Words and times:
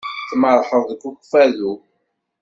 Tmerrḥeḍ 0.29 0.83
deg 0.89 1.01
Ukfadu? 1.09 1.73